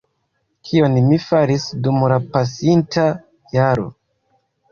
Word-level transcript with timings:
kion 0.69 0.95
mi 1.09 1.19
faris 1.25 1.67
dum 1.87 2.01
la 2.13 2.17
pasinta 2.37 3.05
jaro. 3.59 3.85